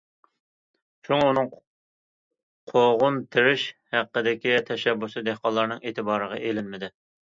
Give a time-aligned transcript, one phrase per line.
[1.07, 1.49] شۇڭا ئۇنىڭ
[2.73, 3.69] قوغۇن تېرىش
[3.99, 6.97] ھەققىدىكى تەشەببۇسى دېھقانلارنىڭ ئېتىبارىغا ئېلىنمىدى.